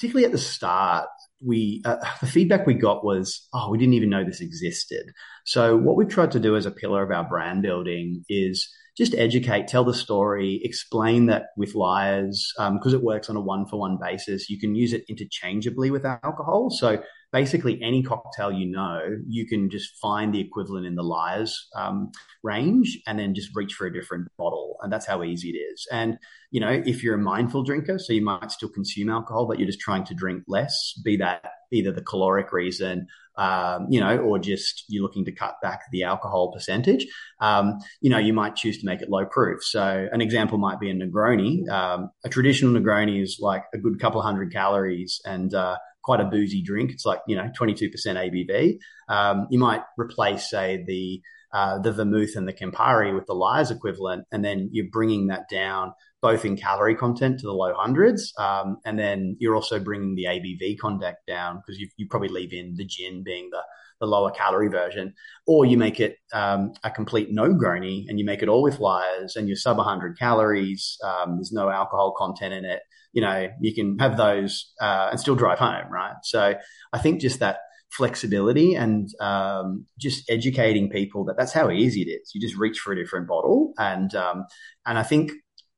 particularly 0.00 0.24
at 0.24 0.32
the 0.32 0.38
start, 0.38 1.08
we 1.44 1.82
uh, 1.84 1.96
the 2.20 2.26
feedback 2.26 2.66
we 2.66 2.72
got 2.72 3.04
was, 3.04 3.46
oh, 3.52 3.70
we 3.70 3.76
didn't 3.76 3.92
even 3.94 4.08
know 4.08 4.24
this 4.24 4.40
existed. 4.40 5.04
So 5.44 5.76
what 5.76 5.96
we've 5.96 6.08
tried 6.08 6.30
to 6.32 6.40
do 6.40 6.56
as 6.56 6.64
a 6.64 6.70
pillar 6.70 7.02
of 7.02 7.10
our 7.10 7.28
brand 7.28 7.60
building 7.60 8.24
is 8.28 8.66
just 8.96 9.14
educate, 9.14 9.68
tell 9.68 9.84
the 9.84 9.92
story, 9.92 10.58
explain 10.64 11.26
that 11.26 11.48
with 11.56 11.74
Lyre's, 11.74 12.50
because 12.56 12.94
um, 12.94 12.98
it 12.98 13.02
works 13.02 13.28
on 13.28 13.36
a 13.36 13.40
one 13.42 13.66
for 13.66 13.78
one 13.78 13.98
basis. 14.00 14.48
You 14.48 14.58
can 14.58 14.74
use 14.74 14.94
it 14.94 15.04
interchangeably 15.06 15.90
with 15.90 16.06
alcohol. 16.06 16.70
So 16.70 17.02
basically, 17.32 17.80
any 17.82 18.02
cocktail 18.02 18.50
you 18.50 18.66
know, 18.66 19.00
you 19.26 19.46
can 19.46 19.70
just 19.70 19.96
find 19.98 20.34
the 20.34 20.40
equivalent 20.40 20.86
in 20.86 20.94
the 20.94 21.02
Lyre's 21.02 21.68
um, 21.74 22.10
range 22.42 22.98
and 23.06 23.18
then 23.18 23.34
just 23.34 23.54
reach 23.54 23.74
for 23.74 23.86
a 23.86 23.92
different 23.92 24.28
bottle. 24.36 24.76
And 24.82 24.92
that's 24.92 25.06
how 25.06 25.22
easy 25.22 25.50
it 25.50 25.58
is. 25.58 25.86
And, 25.92 26.18
you 26.50 26.60
know, 26.60 26.82
if 26.84 27.02
you're 27.02 27.14
a 27.14 27.18
mindful 27.18 27.62
drinker, 27.62 27.98
so 27.98 28.12
you 28.12 28.22
might 28.22 28.50
still 28.50 28.68
consume 28.68 29.10
alcohol, 29.10 29.46
but 29.46 29.58
you're 29.58 29.68
just 29.68 29.80
trying 29.80 30.04
to 30.04 30.14
drink 30.14 30.44
less, 30.48 30.94
be 31.04 31.16
that 31.18 31.52
either 31.72 31.92
the 31.92 32.02
caloric 32.02 32.52
reason 32.52 33.06
um, 33.40 33.86
you 33.88 34.00
know, 34.00 34.18
or 34.18 34.38
just 34.38 34.84
you're 34.88 35.02
looking 35.02 35.24
to 35.24 35.32
cut 35.32 35.56
back 35.62 35.84
the 35.90 36.02
alcohol 36.02 36.52
percentage, 36.52 37.06
um, 37.40 37.78
you 38.02 38.10
know, 38.10 38.18
you 38.18 38.34
might 38.34 38.54
choose 38.54 38.78
to 38.78 38.86
make 38.86 39.00
it 39.00 39.08
low 39.08 39.24
proof. 39.24 39.64
So 39.64 40.08
an 40.12 40.20
example 40.20 40.58
might 40.58 40.78
be 40.78 40.90
a 40.90 40.94
Negroni. 40.94 41.66
Um, 41.70 42.10
a 42.22 42.28
traditional 42.28 42.78
Negroni 42.78 43.22
is 43.22 43.38
like 43.40 43.64
a 43.72 43.78
good 43.78 43.98
couple 43.98 44.20
hundred 44.20 44.52
calories 44.52 45.22
and 45.24 45.54
uh, 45.54 45.78
quite 46.02 46.20
a 46.20 46.24
boozy 46.24 46.62
drink. 46.62 46.90
It's 46.90 47.06
like 47.06 47.20
you 47.26 47.36
know, 47.36 47.50
22% 47.58 47.90
ABV. 47.94 48.78
Um, 49.08 49.46
you 49.50 49.58
might 49.58 49.82
replace, 49.96 50.48
say, 50.48 50.84
the 50.86 51.20
uh, 51.52 51.80
the 51.80 51.92
vermouth 51.92 52.36
and 52.36 52.46
the 52.46 52.52
Campari 52.52 53.12
with 53.12 53.26
the 53.26 53.34
Lyre's 53.34 53.70
equivalent, 53.70 54.24
and 54.30 54.44
then 54.44 54.68
you're 54.72 54.90
bringing 54.92 55.28
that 55.28 55.48
down 55.50 55.92
both 56.22 56.44
in 56.44 56.56
calorie 56.56 56.94
content 56.94 57.40
to 57.40 57.46
the 57.46 57.52
low 57.52 57.72
hundreds, 57.74 58.32
um, 58.38 58.76
and 58.84 58.98
then 58.98 59.36
you're 59.40 59.54
also 59.54 59.80
bringing 59.80 60.14
the 60.14 60.24
ABV 60.24 60.78
content 60.78 61.16
down 61.26 61.56
because 61.56 61.80
you, 61.80 61.88
you 61.96 62.06
probably 62.08 62.28
leave 62.28 62.52
in 62.52 62.74
the 62.76 62.84
gin 62.84 63.22
being 63.24 63.48
the 63.50 63.62
the 64.00 64.06
lower 64.06 64.30
calorie 64.30 64.68
version, 64.68 65.14
or 65.46 65.64
you 65.64 65.76
make 65.76 66.00
it 66.00 66.16
um, 66.32 66.72
a 66.82 66.90
complete 66.90 67.34
Negroni 67.34 68.04
and 68.08 68.18
you 68.18 68.24
make 68.24 68.42
it 68.42 68.48
all 68.48 68.62
with 68.62 68.80
Lyre's 68.80 69.36
and 69.36 69.46
you're 69.46 69.56
sub 69.56 69.76
100 69.76 70.18
calories. 70.18 70.98
Um, 71.04 71.36
there's 71.36 71.52
no 71.52 71.70
alcohol 71.70 72.14
content 72.16 72.54
in 72.54 72.64
it. 72.64 72.80
You 73.12 73.22
know, 73.22 73.48
you 73.60 73.74
can 73.74 73.98
have 73.98 74.16
those 74.16 74.72
uh, 74.80 75.08
and 75.10 75.20
still 75.20 75.34
drive 75.34 75.58
home, 75.58 75.90
right? 75.90 76.14
So 76.22 76.54
I 76.92 76.98
think 76.98 77.20
just 77.20 77.40
that 77.40 77.58
flexibility 77.92 78.74
and 78.74 79.08
um, 79.20 79.86
just 79.98 80.30
educating 80.30 80.88
people 80.88 81.24
that 81.24 81.36
that's 81.36 81.52
how 81.52 81.70
easy 81.70 82.02
it 82.02 82.10
is. 82.10 82.32
You 82.34 82.40
just 82.40 82.56
reach 82.56 82.78
for 82.78 82.92
a 82.92 82.96
different 82.96 83.28
bottle, 83.28 83.72
and 83.78 84.14
um, 84.14 84.44
and 84.86 84.98
I 84.98 85.02
think 85.02 85.32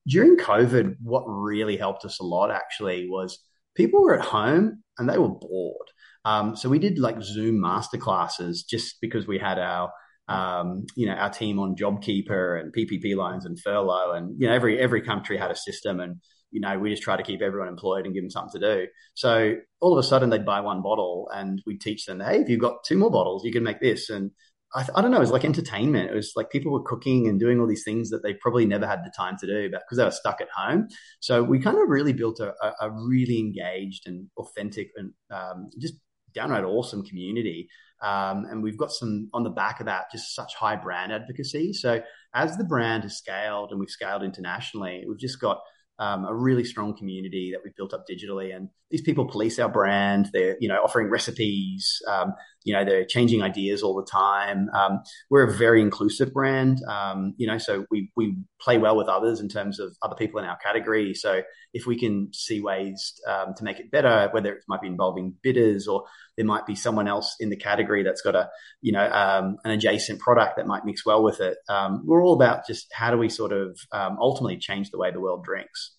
during 0.07 0.37
COVID, 0.37 0.97
what 1.03 1.25
really 1.27 1.77
helped 1.77 2.05
us 2.05 2.21
a 2.21 2.25
lot 2.25 2.51
actually 2.51 3.09
was 3.09 3.39
people 3.77 4.03
were 4.03 4.19
at 4.19 4.25
home 4.25 4.83
and 4.99 5.09
they 5.09 5.19
were 5.19 5.29
bored. 5.29 5.89
Um, 6.25 6.57
so 6.57 6.69
we 6.69 6.79
did 6.79 6.99
like 6.99 7.23
Zoom 7.23 7.61
masterclasses 7.61 8.59
just 8.69 9.01
because 9.01 9.27
we 9.27 9.39
had 9.39 9.59
our 9.59 9.91
um, 10.29 10.87
you 10.95 11.07
know 11.07 11.15
our 11.15 11.31
team 11.31 11.59
on 11.59 11.75
JobKeeper 11.75 12.61
and 12.61 12.73
PPP 12.73 13.17
loans 13.17 13.45
and 13.45 13.59
furlough, 13.59 14.13
and 14.13 14.35
you 14.39 14.47
know 14.47 14.55
every 14.55 14.79
every 14.79 15.03
country 15.03 15.37
had 15.37 15.51
a 15.51 15.57
system 15.57 16.01
and 16.01 16.17
you 16.53 16.61
know, 16.61 16.79
we 16.79 16.91
just 16.91 17.03
try 17.03 17.17
to 17.17 17.23
keep 17.23 17.41
everyone 17.43 17.69
employed 17.69 18.05
and 18.05 18.15
give 18.15 18.23
them 18.23 18.31
something 18.31 18.61
to 18.61 18.75
do. 18.75 18.87
So 19.15 19.57
all 19.81 19.99
of 19.99 19.99
a 19.99 20.07
sudden 20.07 20.31
they'd 20.31 20.45
buy 20.45 20.61
one 20.61 20.83
bottle 20.83 21.29
and 21.35 21.61
we'd 21.67 21.81
teach 21.81 22.05
them, 22.05 22.21
hey, 22.21 22.41
if 22.41 22.49
you've 22.49 22.61
got 22.61 22.85
two 22.85 22.99
more 22.99 23.11
bottles, 23.11 23.45
you 23.45 23.51
can 23.51 23.65
make 23.65 23.81
this. 23.81 24.11
And 24.11 24.31
I, 24.75 24.87
I 24.95 25.01
don't 25.01 25.11
know, 25.11 25.17
it 25.17 25.21
was 25.21 25.31
like 25.31 25.47
entertainment. 25.47 26.11
It 26.11 26.15
was 26.15 26.35
like 26.37 26.51
people 26.51 26.71
were 26.71 26.83
cooking 26.83 27.27
and 27.27 27.41
doing 27.41 27.59
all 27.59 27.67
these 27.67 27.85
things 27.85 28.11
that 28.11 28.23
they 28.23 28.35
probably 28.35 28.67
never 28.67 28.87
had 28.87 29.01
the 29.03 29.13
time 29.17 29.39
to 29.39 29.47
do 29.47 29.71
because 29.71 29.97
they 29.97 30.05
were 30.05 30.11
stuck 30.11 30.43
at 30.43 30.49
home. 30.55 30.89
So 31.21 31.43
we 31.43 31.59
kind 31.59 31.79
of 31.79 31.89
really 31.89 32.13
built 32.13 32.39
a, 32.39 32.53
a 32.81 32.91
really 32.91 33.39
engaged 33.39 34.07
and 34.07 34.29
authentic 34.37 34.91
and 34.97 35.13
um, 35.31 35.71
just 35.81 35.95
downright 36.35 36.65
awesome 36.65 37.05
community. 37.05 37.69
Um, 38.03 38.47
and 38.51 38.63
we've 38.63 38.77
got 38.77 38.91
some 38.91 39.29
on 39.33 39.45
the 39.45 39.51
back 39.51 39.79
of 39.81 39.87
that, 39.87 40.11
just 40.11 40.35
such 40.35 40.55
high 40.55 40.77
brand 40.77 41.13
advocacy. 41.13 41.73
So 41.73 42.03
as 42.35 42.57
the 42.57 42.65
brand 42.65 43.05
has 43.05 43.17
scaled 43.17 43.71
and 43.71 43.79
we've 43.79 43.91
scaled 43.91 44.25
internationally, 44.25 45.05
we've 45.09 45.21
just 45.21 45.41
got 45.41 45.61
um, 45.99 46.25
a 46.25 46.35
really 46.35 46.65
strong 46.65 46.97
community 46.97 47.53
that 47.53 47.61
we've 47.63 47.77
built 47.77 47.95
up 47.95 48.05
digitally. 48.11 48.57
And 48.57 48.69
these 48.91 49.03
people 49.03 49.27
police 49.27 49.59
our 49.61 49.69
brand. 49.69 50.31
They're, 50.33 50.57
you 50.61 50.69
know, 50.69 50.81
offering 50.83 51.11
recipes. 51.11 52.03
Um, 52.09 52.35
you 52.65 52.73
know, 52.73 52.85
they're 52.85 53.05
changing 53.05 53.43
ideas 53.43 53.83
all 53.83 53.95
the 53.95 54.05
time. 54.11 54.69
Um, 54.75 55.01
we're 55.31 55.45
a 55.45 55.53
very 55.53 55.81
inclusive 55.81 56.33
brand. 56.33 56.83
Um, 56.89 57.35
you 57.37 57.47
know, 57.47 57.59
so 57.59 57.87
we 57.91 58.11
we 58.17 58.37
play 58.61 58.79
well 58.79 58.97
with 58.97 59.09
others 59.09 59.41
in 59.41 59.49
terms 59.49 59.81
of 59.81 59.97
other 60.03 60.15
people 60.15 60.41
in 60.41 60.47
our 60.47 60.57
category. 60.59 61.15
So 61.15 61.43
if 61.73 61.87
we 61.87 61.99
can 61.99 62.33
see 62.33 62.61
ways 62.61 63.21
um, 63.27 63.55
to 63.57 63.65
make 63.65 63.81
it 63.81 63.91
better, 63.91 64.29
whether 64.33 64.53
it 64.53 64.65
might 64.69 64.81
be 64.81 64.87
involving 64.87 65.35
bitters 65.43 65.89
or 65.89 66.05
there 66.37 66.47
might 66.47 66.67
be 66.67 66.75
someone 66.75 67.09
else 67.09 67.37
in 67.41 67.51
the 67.51 67.57
category 67.57 68.03
that's 68.03 68.23
got 68.23 68.35
a, 68.35 68.49
you 68.81 68.93
know, 68.93 69.11
um, 69.11 69.57
an 69.65 69.71
adjacent 69.73 70.21
product 70.21 70.57
that 70.57 70.67
might 70.67 70.85
mix 70.85 71.05
well 71.05 71.23
with 71.23 71.41
it. 71.41 71.59
we're 72.05 72.23
all 72.23 72.35
about 72.35 72.67
just 72.67 72.89
how 72.93 73.11
do 73.11 73.19
we 73.19 73.29
sort 73.29 73.53
of 73.53 73.79
ultimately 73.93 74.59
change 74.59 74.91
the 74.91 74.99
way 74.99 75.11
the 75.11 75.21
world 75.21 75.45
drinks. 75.45 75.97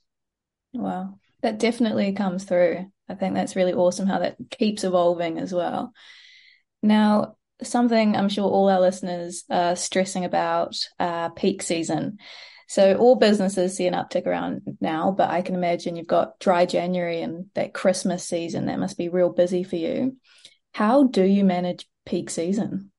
Wow, 0.73 1.19
that 1.41 1.59
definitely 1.59 2.13
comes 2.13 2.45
through. 2.45 2.85
I 3.09 3.15
think 3.15 3.35
that's 3.35 3.55
really 3.55 3.73
awesome 3.73 4.07
how 4.07 4.19
that 4.19 4.37
keeps 4.49 4.83
evolving 4.83 5.37
as 5.37 5.53
well. 5.53 5.93
Now, 6.83 7.37
something 7.63 8.15
I'm 8.15 8.29
sure 8.29 8.43
all 8.43 8.69
our 8.69 8.81
listeners 8.81 9.45
are 9.49 9.75
stressing 9.75 10.25
about 10.25 10.75
uh, 10.99 11.29
peak 11.29 11.63
season. 11.63 12.19
So 12.67 12.95
all 12.95 13.15
businesses 13.15 13.75
see 13.75 13.87
an 13.87 13.93
uptick 13.93 14.25
around 14.25 14.77
now, 14.81 15.11
but 15.11 15.29
I 15.29 15.41
can 15.41 15.55
imagine 15.55 15.95
you've 15.95 16.07
got 16.07 16.39
dry 16.39 16.65
January 16.65 17.21
and 17.21 17.45
that 17.55 17.73
Christmas 17.73 18.27
season 18.27 18.65
that 18.65 18.79
must 18.79 18.97
be 18.97 19.09
real 19.09 19.29
busy 19.29 19.63
for 19.63 19.75
you. 19.75 20.17
How 20.73 21.03
do 21.03 21.23
you 21.23 21.43
manage 21.43 21.87
peak 22.05 22.29
season? 22.29 22.91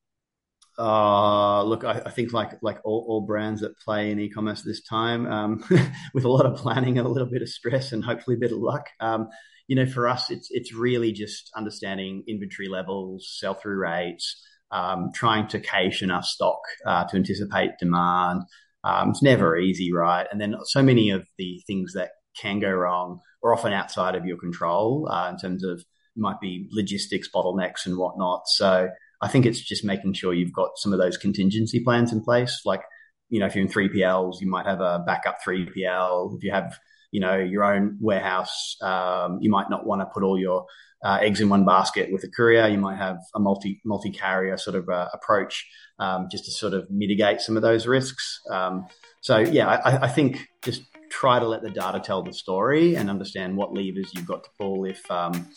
Uh, 0.79 1.63
look, 1.63 1.85
I, 1.85 2.03
I, 2.07 2.11
think 2.11 2.33
like 2.33 2.59
like 2.61 2.81
all, 2.83 3.05
all, 3.09 3.21
brands 3.21 3.61
that 3.61 3.79
play 3.79 4.11
in 4.11 4.19
e-commerce 4.19 4.63
this 4.63 4.83
time, 4.83 5.25
um, 5.27 5.65
with 6.15 6.25
a 6.25 6.29
lot 6.29 6.47
of 6.47 6.57
planning 6.57 6.99
and 6.99 7.07
a 7.07 7.11
little 7.11 7.29
bit 7.29 7.43
of 7.43 7.49
stress 7.49 7.93
and 7.93 8.05
hopefully 8.05 8.35
a 8.35 8.41
bit 8.41 8.51
of 8.51 8.59
luck. 8.59 8.89
Um, 8.99 9.29
you 9.67 9.77
know, 9.77 9.87
for 9.87 10.09
us, 10.09 10.31
it's 10.31 10.49
it's 10.51 10.75
really 10.75 11.13
just 11.13 11.51
understanding 11.57 12.25
inventory 12.29 12.69
levels, 12.69 13.37
sell 13.39 13.55
through 13.55 13.79
rates, 13.79 14.43
um, 14.71 15.11
trying 15.15 15.49
to 15.49 15.61
cache 15.61 16.03
enough 16.03 16.25
stock 16.25 16.61
uh, 16.87 17.05
to 17.05 17.17
anticipate 17.17 17.71
demand. 17.79 18.43
Um, 18.83 19.11
it's 19.11 19.23
never 19.23 19.57
easy, 19.57 19.93
right? 19.93 20.27
And 20.31 20.41
then 20.41 20.57
so 20.65 20.83
many 20.83 21.11
of 21.11 21.27
the 21.39 21.63
things 21.67 21.95
that 21.95 22.11
can 22.37 22.61
go 22.61 22.71
wrong 22.71 23.21
are 23.43 23.55
often 23.55 23.73
outside 23.73 24.15
of 24.15 24.27
your 24.27 24.37
control 24.37 25.09
uh, 25.11 25.31
in 25.31 25.39
terms 25.39 25.65
of 25.65 25.85
might 26.17 26.41
be 26.41 26.69
logistics 26.71 27.29
bottlenecks 27.35 27.87
and 27.87 27.97
whatnot. 27.97 28.43
So 28.47 28.89
I 29.21 29.29
think 29.29 29.47
it's 29.47 29.61
just 29.61 29.85
making 29.85 30.13
sure 30.15 30.35
you've 30.35 30.53
got 30.53 30.77
some 30.77 30.93
of 30.93 30.99
those 30.99 31.17
contingency 31.17 31.81
plans 31.81 32.13
in 32.13 32.23
place. 32.23 32.61
Like, 32.65 32.83
you 33.31 33.41
know, 33.41 33.47
if 33.47 33.55
you're 33.55 33.65
in 33.65 33.71
3PLs, 33.71 34.41
you 34.41 34.49
might 34.49 34.67
have 34.67 34.81
a 34.81 35.03
backup 35.07 35.39
3PL. 35.47 36.37
If 36.37 36.45
you 36.45 36.53
have, 36.53 36.79
you 37.15 37.21
know, 37.21 37.37
your 37.37 37.63
own 37.63 37.97
warehouse, 38.01 38.77
um, 38.83 39.39
you 39.41 39.49
might 39.49 39.71
not 39.71 39.87
want 39.87 40.01
to 40.01 40.07
put 40.07 40.25
all 40.25 40.37
your 40.37 40.67
uh, 41.05 41.19
eggs 41.23 41.41
in 41.41 41.49
one 41.49 41.65
basket 41.65 42.11
with 42.13 42.25
a 42.25 42.29
courier. 42.29 42.67
You 42.67 42.79
might 42.79 42.97
have 42.97 43.19
a 43.37 43.39
multi 43.39 43.81
multi 43.85 44.11
carrier 44.11 44.57
sort 44.57 44.75
of 44.75 44.89
uh, 44.89 45.11
approach 45.13 45.65
um, 46.01 46.27
just 46.29 46.45
to 46.47 46.51
sort 46.51 46.75
of 46.75 46.91
mitigate 46.91 47.41
some 47.41 47.57
of 47.57 47.63
those 47.63 47.87
risks. 47.87 48.41
Um, 48.51 48.89
so 49.21 49.39
yeah, 49.39 49.69
I, 49.69 50.07
I, 50.07 50.09
think 50.09 50.49
just 50.63 50.83
try 51.09 51.39
to 51.39 51.47
let 51.47 51.63
the 51.63 51.71
data 51.71 52.01
tell 52.01 52.25
the 52.25 52.33
story 52.33 52.97
and 52.97 53.09
understand 53.09 53.57
what 53.57 53.73
levers 53.73 54.11
you've 54.13 54.27
got 54.27 54.43
to 54.43 54.51
pull 54.59 54.85
if 54.85 55.09
um, 55.09 55.49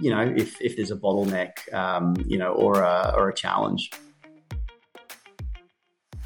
you 0.00 0.14
know 0.14 0.20
if, 0.20 0.60
if 0.60 0.76
there's 0.76 0.92
a 0.92 0.96
bottleneck 0.96 1.50
um, 1.74 2.14
you 2.28 2.38
know 2.38 2.52
or 2.52 2.80
a, 2.80 3.12
or 3.16 3.28
a 3.28 3.34
challenge 3.34 3.90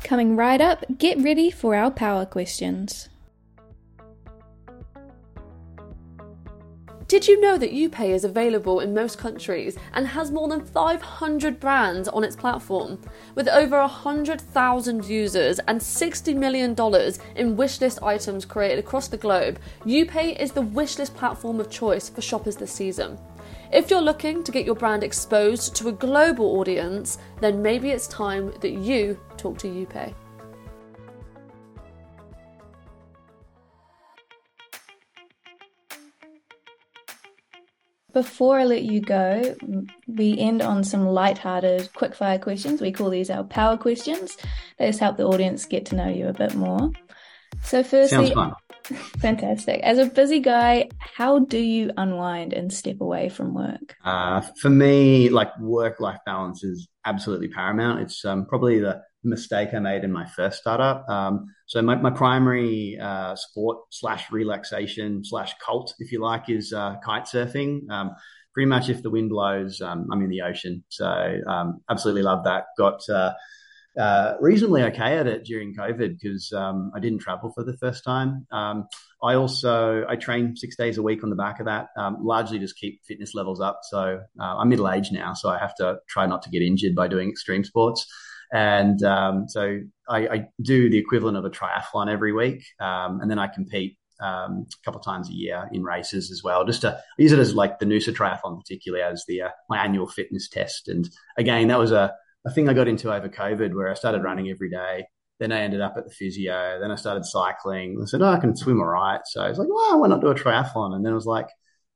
coming 0.04 0.36
right 0.36 0.60
up 0.60 0.84
get 0.98 1.16
ready 1.22 1.50
for 1.50 1.74
our 1.74 1.90
power 1.90 2.26
questions 2.26 3.08
Did 7.08 7.28
you 7.28 7.40
know 7.40 7.56
that 7.56 7.70
YouPay 7.70 8.10
is 8.10 8.24
available 8.24 8.80
in 8.80 8.92
most 8.92 9.16
countries 9.16 9.78
and 9.92 10.08
has 10.08 10.32
more 10.32 10.48
than 10.48 10.64
500 10.64 11.60
brands 11.60 12.08
on 12.08 12.24
its 12.24 12.34
platform? 12.34 12.98
With 13.36 13.46
over 13.46 13.78
100,000 13.78 15.04
users 15.04 15.60
and 15.60 15.80
$60 15.80 16.34
million 16.34 16.70
in 16.70 17.56
wishlist 17.56 18.02
items 18.02 18.44
created 18.44 18.80
across 18.80 19.06
the 19.06 19.16
globe, 19.16 19.60
YouPay 19.84 20.40
is 20.40 20.50
the 20.50 20.64
wishlist 20.64 21.14
platform 21.14 21.60
of 21.60 21.70
choice 21.70 22.08
for 22.08 22.22
shoppers 22.22 22.56
this 22.56 22.72
season. 22.72 23.16
If 23.72 23.88
you're 23.88 24.00
looking 24.00 24.42
to 24.42 24.50
get 24.50 24.66
your 24.66 24.74
brand 24.74 25.04
exposed 25.04 25.76
to 25.76 25.86
a 25.86 25.92
global 25.92 26.58
audience, 26.58 27.18
then 27.40 27.62
maybe 27.62 27.90
it's 27.90 28.08
time 28.08 28.52
that 28.60 28.72
you 28.72 29.16
talk 29.36 29.58
to 29.58 29.68
YouPay. 29.68 30.12
Before 38.16 38.58
I 38.58 38.64
let 38.64 38.84
you 38.84 39.02
go, 39.02 39.54
we 40.06 40.38
end 40.38 40.62
on 40.62 40.84
some 40.84 41.04
light-hearted 41.04 41.90
quickfire 41.94 42.40
questions. 42.40 42.80
We 42.80 42.90
call 42.90 43.10
these 43.10 43.28
our 43.28 43.44
power 43.44 43.76
questions. 43.76 44.38
They 44.78 44.86
just 44.86 45.00
help 45.00 45.18
the 45.18 45.26
audience 45.26 45.66
get 45.66 45.84
to 45.86 45.96
know 45.96 46.08
you 46.08 46.28
a 46.28 46.32
bit 46.32 46.54
more. 46.54 46.92
So 47.62 47.82
firstly, 47.82 48.32
fantastic. 49.18 49.82
As 49.82 49.98
a 49.98 50.06
busy 50.06 50.40
guy, 50.40 50.88
how 50.98 51.40
do 51.40 51.58
you 51.58 51.90
unwind 51.98 52.54
and 52.54 52.72
step 52.72 53.02
away 53.02 53.28
from 53.28 53.52
work? 53.52 53.94
Uh, 54.02 54.40
for 54.62 54.70
me, 54.70 55.28
like 55.28 55.50
work-life 55.58 56.20
balance 56.24 56.64
is 56.64 56.88
absolutely 57.04 57.48
paramount. 57.48 58.00
It's 58.00 58.24
um, 58.24 58.46
probably 58.46 58.78
the 58.80 59.02
mistake 59.26 59.70
I 59.74 59.78
made 59.80 60.04
in 60.04 60.12
my 60.12 60.26
first 60.26 60.58
startup. 60.58 61.08
Um, 61.08 61.46
so 61.66 61.82
my, 61.82 61.96
my 61.96 62.10
primary 62.10 62.98
uh, 63.00 63.34
sport 63.36 63.78
slash 63.90 64.30
relaxation 64.30 65.24
slash 65.24 65.54
cult, 65.58 65.94
if 65.98 66.12
you 66.12 66.22
like, 66.22 66.48
is 66.48 66.72
uh, 66.72 66.96
kite 67.04 67.24
surfing. 67.24 67.90
Um, 67.90 68.12
pretty 68.54 68.68
much 68.68 68.88
if 68.88 69.02
the 69.02 69.10
wind 69.10 69.30
blows, 69.30 69.80
um, 69.82 70.08
I'm 70.10 70.22
in 70.22 70.30
the 70.30 70.42
ocean. 70.42 70.84
So 70.88 71.06
um, 71.46 71.80
absolutely 71.90 72.22
love 72.22 72.44
that. 72.44 72.64
Got 72.78 73.00
uh, 73.08 73.32
uh 73.98 74.34
reasonably 74.42 74.82
okay 74.82 75.16
at 75.16 75.26
it 75.26 75.44
during 75.44 75.74
COVID 75.74 76.18
because 76.20 76.52
um, 76.52 76.92
I 76.94 77.00
didn't 77.00 77.20
travel 77.20 77.50
for 77.54 77.64
the 77.64 77.76
first 77.78 78.04
time. 78.04 78.46
Um, 78.52 78.88
I 79.22 79.34
also 79.34 80.04
I 80.06 80.16
train 80.16 80.54
six 80.54 80.76
days 80.76 80.98
a 80.98 81.02
week 81.02 81.24
on 81.24 81.30
the 81.30 81.36
back 81.36 81.60
of 81.60 81.66
that, 81.66 81.88
largely 82.20 82.58
just 82.58 82.76
keep 82.76 83.04
fitness 83.06 83.34
levels 83.34 83.60
up. 83.60 83.80
So 83.84 84.20
uh, 84.38 84.56
I'm 84.56 84.68
middle 84.68 84.90
aged 84.90 85.12
now, 85.12 85.32
so 85.34 85.48
I 85.48 85.58
have 85.58 85.74
to 85.76 85.98
try 86.08 86.26
not 86.26 86.42
to 86.42 86.50
get 86.50 86.62
injured 86.62 86.94
by 86.94 87.08
doing 87.08 87.30
extreme 87.30 87.64
sports. 87.64 88.06
And 88.52 89.02
um, 89.02 89.48
so 89.48 89.80
I, 90.08 90.18
I, 90.28 90.48
do 90.62 90.88
the 90.88 90.98
equivalent 90.98 91.36
of 91.36 91.44
a 91.44 91.50
triathlon 91.50 92.10
every 92.10 92.32
week, 92.32 92.64
um, 92.80 93.20
and 93.20 93.30
then 93.30 93.38
I 93.38 93.48
compete 93.48 93.98
um, 94.20 94.66
a 94.72 94.84
couple 94.84 95.00
times 95.00 95.28
a 95.28 95.32
year 95.32 95.68
in 95.72 95.82
races 95.82 96.30
as 96.30 96.42
well. 96.42 96.64
Just 96.64 96.82
to 96.82 97.00
use 97.18 97.32
it 97.32 97.38
as 97.38 97.54
like 97.54 97.78
the 97.78 97.86
Noosa 97.86 98.14
Triathlon, 98.14 98.58
particularly 98.58 99.02
as 99.02 99.24
the 99.26 99.42
uh, 99.42 99.48
my 99.68 99.82
annual 99.84 100.06
fitness 100.06 100.48
test. 100.48 100.88
And 100.88 101.08
again, 101.36 101.68
that 101.68 101.78
was 101.78 101.92
a, 101.92 102.14
a 102.46 102.50
thing 102.50 102.68
I 102.68 102.74
got 102.74 102.88
into 102.88 103.12
over 103.12 103.28
COVID, 103.28 103.74
where 103.74 103.90
I 103.90 103.94
started 103.94 104.22
running 104.22 104.48
every 104.48 104.70
day. 104.70 105.06
Then 105.38 105.52
I 105.52 105.60
ended 105.60 105.82
up 105.82 105.94
at 105.96 106.04
the 106.04 106.14
physio. 106.14 106.78
Then 106.80 106.90
I 106.90 106.96
started 106.96 107.24
cycling. 107.24 107.98
I 108.00 108.06
said, 108.06 108.22
"Oh, 108.22 108.28
I 108.28 108.38
can 108.38 108.56
swim 108.56 108.80
all 108.80 108.86
right." 108.86 109.20
So 109.24 109.42
I 109.42 109.48
was 109.48 109.58
like, 109.58 109.68
"Well, 109.68 110.00
why 110.00 110.08
not 110.08 110.20
do 110.20 110.28
a 110.28 110.34
triathlon?" 110.34 110.94
And 110.94 111.04
then 111.04 111.12
I 111.12 111.16
was 111.16 111.26
like, 111.26 111.48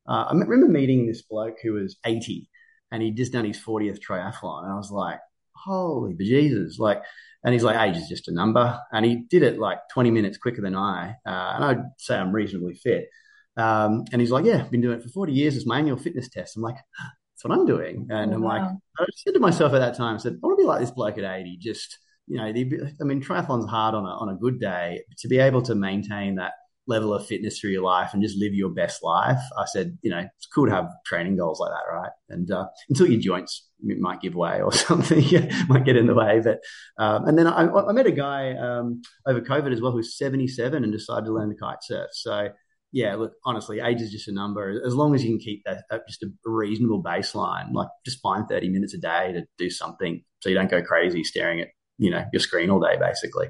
uh, 0.09 0.25
I 0.29 0.33
remember 0.33 0.69
meeting 0.69 1.07
this 1.07 1.23
bloke 1.23 1.57
who 1.63 1.75
was 1.75 1.97
80, 2.05 2.49
and 2.91 3.03
he'd 3.03 3.17
just 3.17 3.33
done 3.33 3.45
his 3.45 3.59
40th 3.59 4.01
triathlon, 4.01 4.65
and 4.65 4.73
I 4.73 4.77
was 4.77 4.91
like, 4.91 5.21
holy 5.65 6.15
bejesus. 6.15 6.79
Like, 6.79 7.03
and 7.45 7.55
he's 7.55 7.65
like, 7.65 7.81
age 7.81 7.97
is 7.97 8.09
just 8.09 8.29
a 8.29 8.33
number. 8.33 8.79
And 8.93 9.05
he 9.05 9.17
did 9.17 9.43
it 9.43 9.59
like 9.59 9.79
20 9.93 10.11
minutes 10.11 10.39
quicker 10.39 10.61
than 10.61 10.77
I. 10.77 11.17
Uh, 11.27 11.53
and 11.55 11.65
I'd 11.65 11.83
say 11.99 12.17
I'm 12.17 12.33
reasonably 12.33 12.75
fit. 12.75 13.09
Um, 13.57 14.05
and 14.13 14.21
he's 14.21 14.31
like, 14.31 14.45
yeah, 14.45 14.59
I've 14.59 14.71
been 14.71 14.81
doing 14.81 14.99
it 14.99 15.03
for 15.03 15.09
40 15.09 15.33
years. 15.33 15.57
It's 15.57 15.67
my 15.67 15.79
annual 15.79 15.97
fitness 15.97 16.29
test. 16.29 16.57
I'm 16.57 16.63
like, 16.63 16.77
that's 16.77 17.45
what 17.45 17.59
I'm 17.59 17.67
doing. 17.67 18.09
And 18.11 18.33
oh, 18.33 18.35
I'm 18.35 18.43
like, 18.43 18.63
I 18.63 19.07
said 19.17 19.35
to 19.35 19.41
myself 19.41 19.73
at 19.73 19.79
that 19.79 19.97
time, 19.97 20.17
I 20.17 20.19
said, 20.19 20.35
I 20.35 20.47
want 20.47 20.59
to 20.59 20.63
be 20.63 20.67
like 20.67 20.81
this 20.81 20.91
bloke 20.91 21.19
at 21.19 21.25
80. 21.25 21.57
Just, 21.59 21.99
you 22.27 22.37
know, 22.37 22.53
the, 22.53 22.95
I 23.01 23.05
mean, 23.05 23.23
triathlon's 23.23 23.69
hard 23.69 23.95
on 23.95 24.05
a, 24.05 24.09
on 24.09 24.29
a 24.29 24.37
good 24.37 24.61
day. 24.61 25.03
To 25.19 25.29
be 25.29 25.39
able 25.39 25.63
to 25.63 25.75
maintain 25.75 26.37
that 26.37 26.53
level 26.91 27.15
of 27.15 27.27
fitness 27.27 27.59
through 27.59 27.71
your 27.71 27.83
life 27.83 28.11
and 28.13 28.23
just 28.23 28.37
live 28.37 28.53
your 28.53 28.69
best 28.69 29.03
life. 29.03 29.41
I 29.57 29.65
said, 29.65 29.97
you 30.03 30.11
know, 30.11 30.19
it's 30.19 30.47
cool 30.55 30.67
to 30.67 30.73
have 30.73 30.91
training 31.07 31.37
goals 31.37 31.61
like 31.61 31.71
that, 31.71 31.91
right? 31.91 32.11
And 32.29 32.51
uh, 32.51 32.67
until 32.91 33.11
your 33.11 33.21
joints 33.21 33.69
might 33.83 34.21
give 34.21 34.35
way 34.35 34.61
or 34.61 34.73
something, 34.89 35.25
might 35.69 35.87
get 35.87 35.97
in 35.97 36.07
the 36.07 36.15
way. 36.15 36.41
But 36.45 36.61
um, 37.03 37.27
and 37.27 37.39
then 37.39 37.47
I, 37.47 37.67
I, 37.67 37.93
met 37.93 38.07
a 38.07 38.13
guy 38.13 38.53
um, 38.53 39.01
over 39.27 39.41
COVID 39.41 39.73
as 39.73 39.81
well 39.81 39.93
who's 39.93 40.19
77 40.19 40.85
and 40.85 40.93
decided 40.93 41.25
to 41.25 41.33
learn 41.33 41.49
the 41.49 41.55
kite 41.55 41.83
surf. 41.83 42.11
So 42.13 42.51
yeah, 42.93 43.15
look, 43.15 43.33
honestly, 43.45 43.81
age 43.81 44.01
is 44.01 44.11
just 44.11 44.29
a 44.29 44.33
number. 44.33 44.83
As 44.85 44.95
long 44.95 45.15
as 45.15 45.23
you 45.25 45.31
can 45.31 45.39
keep 45.39 45.63
that, 45.65 45.85
that 45.91 46.09
just 46.09 46.25
a 46.25 46.29
reasonable 46.45 47.03
baseline, 47.03 47.73
like 47.73 47.89
just 48.05 48.21
find 48.21 48.49
30 48.49 48.69
minutes 48.69 48.95
a 48.95 48.99
day 48.99 49.33
to 49.33 49.47
do 49.59 49.71
something 49.71 50.25
so 50.41 50.49
you 50.49 50.57
don't 50.57 50.71
go 50.71 50.83
crazy 50.83 51.23
staring 51.23 51.61
at, 51.61 51.69
you 51.99 52.11
know, 52.11 52.25
your 52.33 52.41
screen 52.41 52.71
all 52.71 52.81
day, 52.81 52.97
basically. 52.99 53.49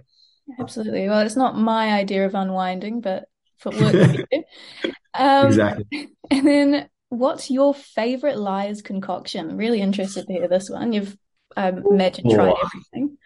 Absolutely. 0.58 1.08
Well, 1.08 1.20
it's 1.20 1.36
not 1.36 1.56
my 1.56 1.92
idea 1.92 2.26
of 2.26 2.34
unwinding, 2.34 3.00
but 3.00 3.24
um, 5.14 5.46
exactly. 5.46 6.08
And 6.30 6.46
then 6.46 6.88
what's 7.08 7.50
your 7.50 7.74
favorite 7.74 8.38
Lyre's 8.38 8.82
concoction? 8.82 9.56
Really 9.56 9.80
interested 9.80 10.26
to 10.26 10.32
hear 10.32 10.46
this 10.48 10.70
one. 10.70 10.92
You've, 10.92 11.16
I 11.56 11.68
imagine, 11.68 12.30
tried 12.30 12.54
everything. 12.64 13.18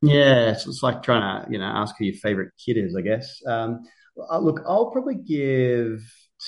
Yeah, 0.00 0.54
so 0.54 0.70
it's 0.70 0.82
like 0.82 1.02
trying 1.02 1.44
to, 1.44 1.52
you 1.52 1.58
know, 1.58 1.66
ask 1.66 1.94
who 1.98 2.06
your 2.06 2.14
favorite 2.14 2.52
kid 2.64 2.78
is, 2.78 2.96
I 2.96 3.02
guess. 3.02 3.42
Um, 3.46 3.80
uh, 4.30 4.38
look, 4.38 4.60
I'll 4.66 4.90
probably 4.90 5.16
give 5.16 6.00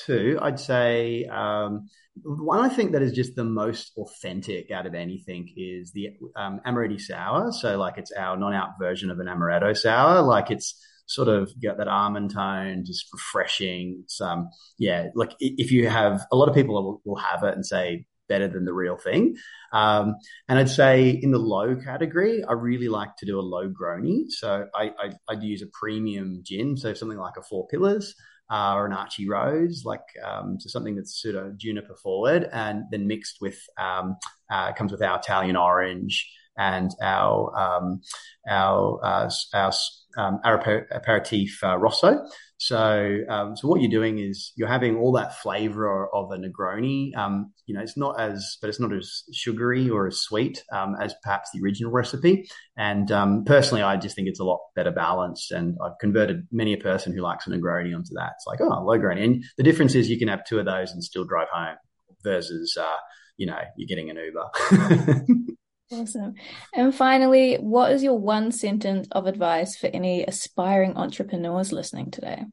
two. 0.06 0.38
I'd 0.40 0.58
say 0.60 1.24
um, 1.26 1.88
one 2.22 2.60
I 2.60 2.68
think 2.68 2.92
that 2.92 3.02
is 3.02 3.12
just 3.12 3.36
the 3.36 3.44
most 3.44 3.92
authentic 3.96 4.70
out 4.70 4.86
of 4.86 4.94
anything 4.94 5.52
is 5.56 5.92
the 5.92 6.10
um, 6.36 6.60
amaretti 6.66 7.00
sour. 7.00 7.52
So, 7.52 7.78
like, 7.78 7.98
it's 7.98 8.12
our 8.12 8.36
non-out 8.36 8.70
version 8.80 9.10
of 9.10 9.18
an 9.18 9.26
amaretto 9.26 9.76
sour. 9.76 10.22
Like, 10.22 10.50
it's 10.50 10.74
sort 11.08 11.28
of 11.28 11.50
got 11.60 11.78
that 11.78 11.88
almond 11.88 12.32
tone, 12.32 12.84
just 12.84 13.06
refreshing. 13.12 14.00
It's 14.04 14.20
um, 14.20 14.50
yeah, 14.78 15.08
like 15.14 15.34
if 15.40 15.72
you 15.72 15.88
have 15.88 16.24
a 16.30 16.36
lot 16.36 16.48
of 16.48 16.54
people 16.54 17.00
will, 17.04 17.16
have 17.16 17.42
it 17.42 17.54
and 17.54 17.66
say 17.66 18.04
better 18.28 18.46
than 18.46 18.64
the 18.66 18.74
real 18.74 18.96
thing. 18.96 19.36
Um, 19.72 20.16
and 20.48 20.58
I'd 20.58 20.68
say 20.68 21.08
in 21.08 21.30
the 21.30 21.38
low 21.38 21.76
category, 21.76 22.44
I 22.44 22.52
really 22.52 22.88
like 22.88 23.16
to 23.16 23.26
do 23.26 23.40
a 23.40 23.42
low 23.42 23.70
grony. 23.70 24.26
So 24.28 24.66
I, 24.74 24.92
I, 24.98 25.34
would 25.34 25.42
use 25.42 25.62
a 25.62 25.66
premium 25.72 26.42
gin, 26.44 26.76
so 26.76 26.94
something 26.94 27.18
like 27.18 27.36
a 27.36 27.42
Four 27.42 27.66
Pillars. 27.66 28.14
Uh, 28.50 28.76
or 28.76 28.86
an 28.86 28.94
Archie 28.94 29.28
Rose, 29.28 29.82
like 29.84 30.00
um, 30.24 30.58
so 30.58 30.70
something 30.70 30.96
that's 30.96 31.20
sort 31.20 31.34
of 31.34 31.58
juniper 31.58 31.94
forward, 32.02 32.48
and 32.50 32.84
then 32.90 33.06
mixed 33.06 33.42
with 33.42 33.60
um, 33.78 34.16
uh, 34.50 34.72
comes 34.72 34.90
with 34.90 35.02
our 35.02 35.18
Italian 35.18 35.54
orange 35.54 36.26
and 36.58 36.90
our 37.00 37.56
um, 37.56 38.00
our 38.48 39.00
uh, 39.02 39.30
our 39.54 39.72
um, 40.16 40.40
aperitif 40.44 41.62
uh, 41.62 41.76
rosso. 41.76 42.18
So, 42.60 43.18
um, 43.28 43.56
so 43.56 43.68
what 43.68 43.80
you're 43.80 43.90
doing 43.90 44.18
is 44.18 44.52
you're 44.56 44.68
having 44.68 44.96
all 44.96 45.12
that 45.12 45.38
flavor 45.38 46.08
of 46.12 46.32
a 46.32 46.36
Negroni. 46.36 47.16
Um, 47.16 47.52
you 47.66 47.74
know, 47.74 47.80
it's 47.80 47.96
not 47.96 48.20
as, 48.20 48.56
but 48.60 48.68
it's 48.68 48.80
not 48.80 48.92
as 48.92 49.22
sugary 49.32 49.88
or 49.88 50.08
as 50.08 50.20
sweet 50.20 50.64
um, 50.72 50.96
as 51.00 51.14
perhaps 51.22 51.50
the 51.52 51.62
original 51.62 51.92
recipe. 51.92 52.48
And 52.76 53.12
um, 53.12 53.44
personally, 53.44 53.82
I 53.82 53.96
just 53.96 54.16
think 54.16 54.26
it's 54.26 54.40
a 54.40 54.44
lot 54.44 54.58
better 54.74 54.90
balanced. 54.90 55.52
And 55.52 55.76
I've 55.84 55.98
converted 56.00 56.48
many 56.50 56.72
a 56.72 56.78
person 56.78 57.14
who 57.14 57.22
likes 57.22 57.46
a 57.46 57.50
Negroni 57.50 57.94
onto 57.94 58.14
that. 58.14 58.32
It's 58.36 58.46
like, 58.46 58.60
oh, 58.60 58.84
low 58.84 58.98
grain. 58.98 59.18
And 59.18 59.44
the 59.56 59.62
difference 59.62 59.94
is 59.94 60.10
you 60.10 60.18
can 60.18 60.28
have 60.28 60.44
two 60.44 60.58
of 60.58 60.66
those 60.66 60.90
and 60.90 61.04
still 61.04 61.24
drive 61.24 61.48
home 61.52 61.76
versus, 62.24 62.76
uh, 62.76 62.96
you 63.36 63.46
know, 63.46 63.58
you're 63.76 63.86
getting 63.86 64.10
an 64.10 64.16
Uber. 64.16 65.44
Awesome. 65.90 66.34
And 66.74 66.94
finally, 66.94 67.56
what 67.56 67.92
is 67.92 68.02
your 68.02 68.18
one 68.18 68.52
sentence 68.52 69.08
of 69.12 69.26
advice 69.26 69.76
for 69.76 69.86
any 69.86 70.24
aspiring 70.24 70.96
entrepreneurs 70.96 71.72
listening 71.72 72.10
today? 72.10 72.44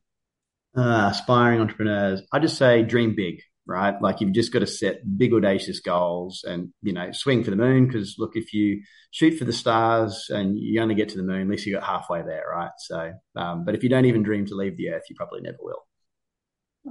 Uh, 0.75 1.09
aspiring 1.11 1.59
entrepreneurs, 1.59 2.21
I 2.31 2.39
just 2.39 2.57
say 2.57 2.83
dream 2.83 3.13
big, 3.15 3.41
right? 3.65 4.01
Like 4.01 4.21
you've 4.21 4.33
just 4.33 4.53
got 4.53 4.59
to 4.59 4.67
set 4.67 5.17
big, 5.17 5.33
audacious 5.33 5.81
goals 5.81 6.45
and, 6.47 6.69
you 6.81 6.93
know, 6.93 7.11
swing 7.11 7.43
for 7.43 7.49
the 7.49 7.57
moon. 7.57 7.87
Because 7.87 8.15
look, 8.17 8.35
if 8.35 8.53
you 8.53 8.81
shoot 9.11 9.37
for 9.37 9.45
the 9.45 9.53
stars 9.53 10.27
and 10.29 10.57
you 10.57 10.81
only 10.81 10.95
get 10.95 11.09
to 11.09 11.17
the 11.17 11.23
moon, 11.23 11.41
at 11.41 11.47
least 11.47 11.65
you 11.65 11.73
got 11.73 11.83
halfway 11.83 12.21
there, 12.23 12.45
right? 12.49 12.71
So, 12.77 13.13
um, 13.35 13.65
but 13.65 13.75
if 13.75 13.83
you 13.83 13.89
don't 13.89 14.05
even 14.05 14.23
dream 14.23 14.45
to 14.45 14.55
leave 14.55 14.77
the 14.77 14.91
earth, 14.91 15.03
you 15.09 15.15
probably 15.15 15.41
never 15.41 15.57
will. 15.61 15.85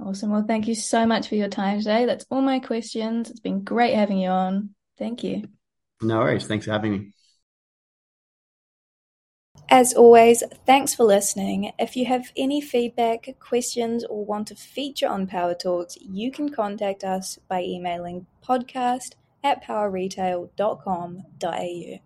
Awesome. 0.03 0.31
Well, 0.31 0.45
thank 0.47 0.67
you 0.67 0.75
so 0.75 1.07
much 1.07 1.27
for 1.27 1.35
your 1.35 1.47
time 1.47 1.79
today. 1.79 2.05
That's 2.05 2.25
all 2.29 2.41
my 2.41 2.59
questions. 2.59 3.29
It's 3.29 3.39
been 3.39 3.63
great 3.63 3.95
having 3.95 4.17
you 4.17 4.29
on. 4.29 4.71
Thank 4.97 5.23
you. 5.23 5.47
No 6.01 6.19
worries. 6.19 6.47
Thanks 6.47 6.65
for 6.65 6.71
having 6.71 6.91
me. 6.91 7.11
As 9.69 9.93
always, 9.93 10.43
thanks 10.67 10.93
for 10.93 11.05
listening. 11.05 11.71
If 11.79 11.95
you 11.95 12.05
have 12.05 12.31
any 12.37 12.61
feedback, 12.61 13.35
questions, 13.39 14.05
or 14.05 14.23
want 14.23 14.49
to 14.49 14.55
feature 14.55 15.07
on 15.07 15.25
Power 15.25 15.55
Talks, 15.55 15.97
you 15.99 16.31
can 16.31 16.49
contact 16.49 17.03
us 17.03 17.39
by 17.47 17.63
emailing 17.63 18.27
podcast 18.47 19.13
at 19.43 19.63
powerretail.com.au. 19.63 21.99